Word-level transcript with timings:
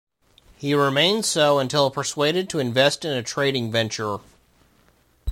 He 0.57 0.73
remained 0.73 1.25
so 1.27 1.59
until 1.59 1.91
persuaded 1.91 2.49
to 2.49 2.57
invest 2.57 3.05
in 3.05 3.11
a 3.11 3.21
trading 3.21 3.71
venture. 3.71 4.17